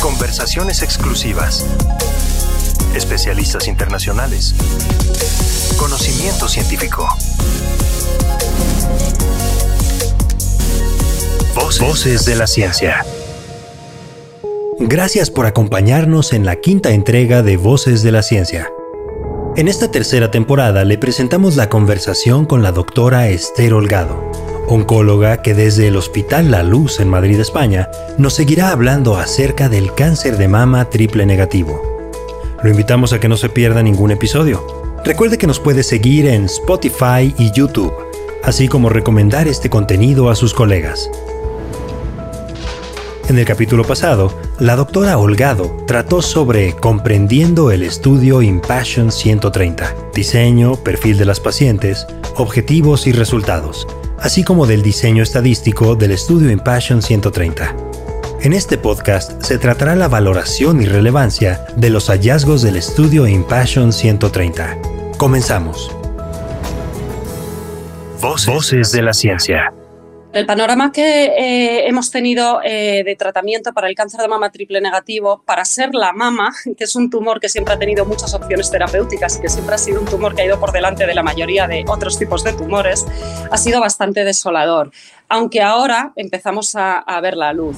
[0.00, 1.66] Conversaciones exclusivas.
[2.94, 4.54] Especialistas internacionales.
[5.76, 7.08] Conocimiento científico.
[11.80, 13.04] Voces, de la ciencia.
[14.80, 18.70] Gracias por acompañarnos en la quinta entrega de Voces de la Ciencia.
[19.56, 24.27] En esta tercera temporada le presentamos la conversación con la doctora Esther Holgado,
[24.68, 27.88] oncóloga que desde el Hospital La Luz en Madrid, España,
[28.18, 31.82] nos seguirá hablando acerca del cáncer de mama triple negativo.
[32.62, 34.66] Lo invitamos a que no se pierda ningún episodio.
[35.04, 37.92] Recuerde que nos puede seguir en Spotify y YouTube,
[38.42, 41.10] así como recomendar este contenido a sus colegas.
[43.28, 50.76] En el capítulo pasado, la doctora Holgado trató sobre comprendiendo el estudio Impassion 130, diseño,
[50.76, 53.86] perfil de las pacientes, objetivos y resultados,
[54.20, 57.76] así como del diseño estadístico del estudio Impassion 130.
[58.40, 63.92] En este podcast se tratará la valoración y relevancia de los hallazgos del estudio Impassion
[63.92, 64.78] 130.
[65.16, 65.90] Comenzamos.
[68.20, 69.72] Voces, de la ciencia.
[70.38, 74.80] El panorama que eh, hemos tenido eh, de tratamiento para el cáncer de mama triple
[74.80, 78.70] negativo, para ser la mama, que es un tumor que siempre ha tenido muchas opciones
[78.70, 81.24] terapéuticas y que siempre ha sido un tumor que ha ido por delante de la
[81.24, 83.04] mayoría de otros tipos de tumores,
[83.50, 84.92] ha sido bastante desolador,
[85.28, 87.76] aunque ahora empezamos a, a ver la luz.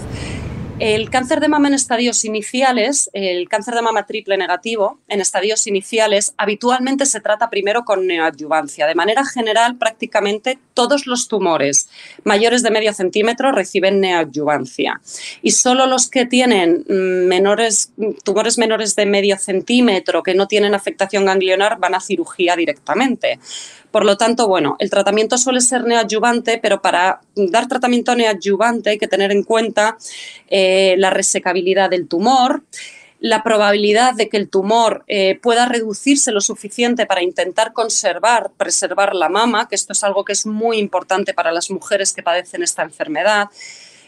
[0.81, 5.67] El cáncer de mama en estadios iniciales, el cáncer de mama triple negativo, en estadios
[5.67, 8.87] iniciales, habitualmente se trata primero con neoadyuvancia.
[8.87, 11.91] De manera general, prácticamente todos los tumores
[12.25, 15.03] mayores de medio centímetro reciben neoadyuvancia.
[15.43, 17.93] Y solo los que tienen mm, menores,
[18.25, 23.39] tumores menores de medio centímetro que no tienen afectación ganglionar van a cirugía directamente.
[23.91, 28.99] Por lo tanto, bueno, el tratamiento suele ser neoadyuvante, pero para dar tratamiento neoadyuvante hay
[28.99, 29.99] que tener en cuenta
[30.49, 32.63] eh, la resecabilidad del tumor,
[33.21, 39.15] la probabilidad de que el tumor eh, pueda reducirse lo suficiente para intentar conservar, preservar
[39.15, 42.63] la mama, que esto es algo que es muy importante para las mujeres que padecen
[42.63, 43.49] esta enfermedad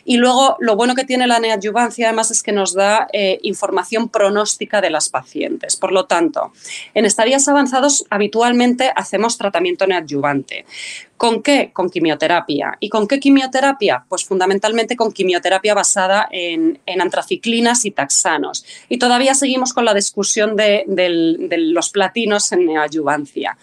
[0.05, 4.09] y luego, lo bueno que tiene la neoadyuvancia además es que nos da eh, información
[4.09, 5.77] pronóstica de las pacientes.
[5.77, 6.53] Por lo tanto,
[6.95, 10.65] en estadios avanzados habitualmente hacemos tratamiento neoadyuvante.
[11.17, 11.71] ¿Con qué?
[11.73, 12.77] Con quimioterapia.
[12.81, 14.05] ¿Y con qué quimioterapia?
[14.09, 18.65] Pues fundamentalmente con quimioterapia basada en, antraciclinas y taxanos.
[18.89, 23.57] Y todavía seguimos con la discusión de, de los platinos en neoadyuvancia.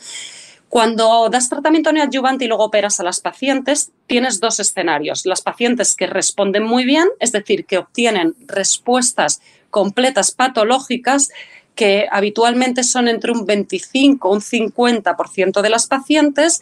[0.69, 5.25] Cuando das tratamiento neoadyuvante y luego operas a las pacientes, tienes dos escenarios.
[5.25, 9.41] Las pacientes que responden muy bien, es decir, que obtienen respuestas
[9.71, 11.29] completas patológicas
[11.75, 16.61] que habitualmente son entre un 25 o un 50% de las pacientes,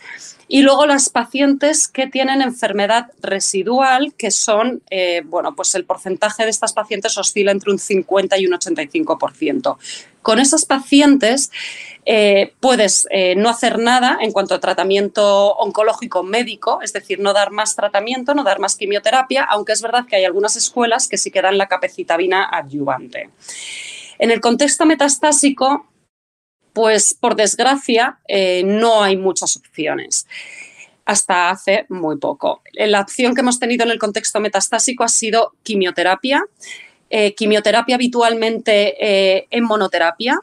[0.49, 6.43] y luego las pacientes que tienen enfermedad residual, que son, eh, bueno, pues el porcentaje
[6.43, 9.77] de estas pacientes oscila entre un 50 y un 85%.
[10.21, 11.51] Con esas pacientes
[12.05, 17.33] eh, puedes eh, no hacer nada en cuanto a tratamiento oncológico médico, es decir, no
[17.33, 21.17] dar más tratamiento, no dar más quimioterapia, aunque es verdad que hay algunas escuelas que
[21.17, 23.29] sí que dan la capecitabina adyuvante.
[24.19, 25.87] En el contexto metastásico,
[26.73, 30.27] pues por desgracia eh, no hay muchas opciones.
[31.05, 32.61] Hasta hace muy poco.
[32.73, 36.43] La opción que hemos tenido en el contexto metastásico ha sido quimioterapia,
[37.09, 40.39] eh, quimioterapia habitualmente eh, en monoterapia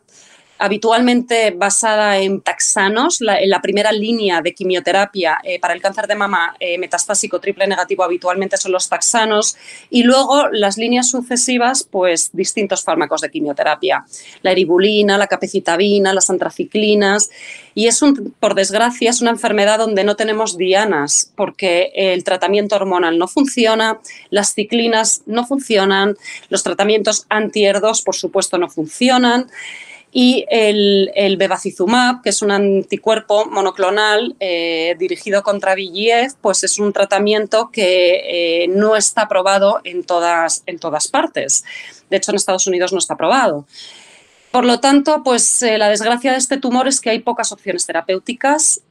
[0.58, 6.06] habitualmente basada en taxanos, la, en la primera línea de quimioterapia eh, para el cáncer
[6.06, 9.56] de mama eh, metastásico triple negativo habitualmente son los taxanos
[9.90, 14.04] y luego las líneas sucesivas, pues distintos fármacos de quimioterapia,
[14.42, 17.30] la eribulina, la capecitabina, las antraciclinas
[17.74, 22.76] y es un, por desgracia, es una enfermedad donde no tenemos dianas porque el tratamiento
[22.76, 23.98] hormonal no funciona,
[24.30, 26.16] las ciclinas no funcionan,
[26.48, 29.48] los tratamientos anti-ER2 por supuesto no funcionan
[30.16, 36.78] y el, el, bevacizumab, que es un anticuerpo monoclonal eh, dirigido contra VIGIF, pues es
[36.78, 41.64] un tratamiento que eh, no está aprobado en todas, en todas partes.
[42.10, 43.66] De hecho, en Estados Unidos no está aprobado.
[44.52, 47.84] Por lo tanto, pues eh, la desgracia de este tumor es que hay pocas opciones
[47.84, 48.82] terapéuticas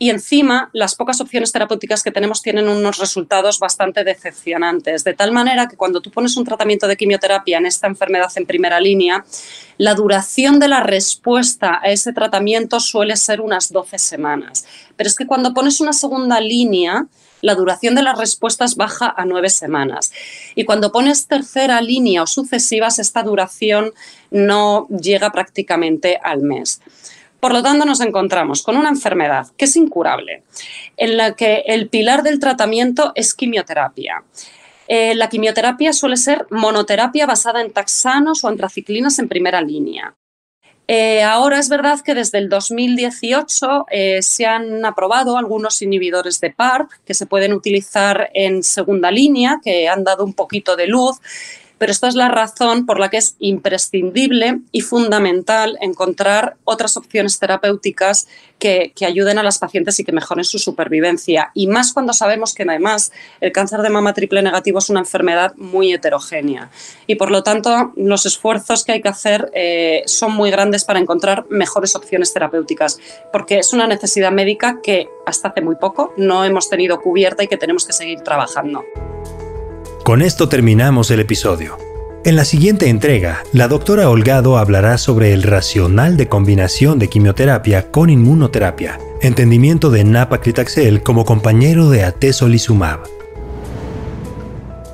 [0.00, 5.32] y encima, las pocas opciones terapéuticas que tenemos tienen unos resultados bastante decepcionantes, de tal
[5.32, 9.24] manera que cuando tú pones un tratamiento de quimioterapia en esta enfermedad en primera línea,
[9.76, 14.66] la duración de la respuesta a ese tratamiento suele ser unas 12 semanas.
[14.96, 17.06] Pero es que cuando pones una segunda línea,
[17.40, 20.12] la duración de las respuestas baja a nueve semanas.
[20.54, 23.92] Y cuando pones tercera línea o sucesivas, esta duración
[24.30, 26.80] no llega prácticamente al mes.
[27.40, 30.42] Por lo tanto, nos encontramos con una enfermedad que es incurable,
[30.96, 34.24] en la que el pilar del tratamiento es quimioterapia.
[34.88, 40.16] Eh, la quimioterapia suele ser monoterapia basada en taxanos o antraciclinas en primera línea.
[40.90, 46.50] Eh, ahora es verdad que desde el 2018 eh, se han aprobado algunos inhibidores de
[46.50, 51.18] PARP que se pueden utilizar en segunda línea, que han dado un poquito de luz
[51.78, 57.38] pero esta es la razón por la que es imprescindible y fundamental encontrar otras opciones
[57.38, 58.28] terapéuticas
[58.58, 61.50] que, ayuden a las pacientes y que mejoren su supervivencia.
[61.54, 63.10] Y más cuando sabemos que además
[63.40, 66.70] el cáncer de mama triple negativo es una enfermedad muy heterogénea.
[67.06, 70.98] Y por lo tanto, los esfuerzos que hay que hacer eh, son muy grandes para
[70.98, 72.98] encontrar mejores opciones terapéuticas,
[73.32, 77.48] porque es una necesidad médica que hasta hace muy poco no hemos tenido cubierta y
[77.48, 78.84] que tenemos que seguir trabajando.
[80.08, 81.76] Con esto terminamos el episodio.
[82.24, 87.90] En la siguiente entrega, la doctora Holgado hablará sobre el racional de combinación de quimioterapia
[87.90, 93.00] con inmunoterapia, entendimiento de napa-clitaxel como compañero de atezolizumab.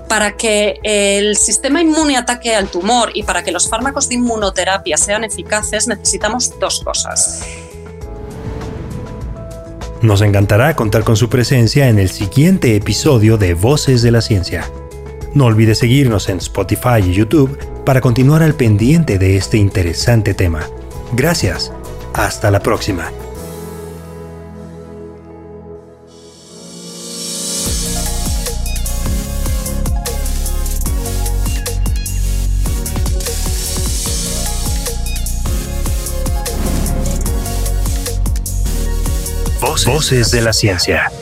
[0.09, 4.97] Para que el sistema inmune ataque al tumor y para que los fármacos de inmunoterapia
[4.97, 7.47] sean eficaces necesitamos dos cosas.
[10.03, 14.69] Nos encantará contar con su presencia en el siguiente episodio de Voces de la Ciencia.
[15.35, 20.69] No olvides seguirnos en Spotify y YouTube para continuar al pendiente de este interesante tema.
[21.13, 21.73] Gracias.
[22.15, 23.11] Hasta la próxima.
[39.87, 41.13] Voces de la ciencia.